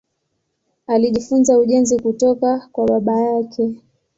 [0.87, 3.75] Alijifunza ujenzi kutoka kwa baba yake.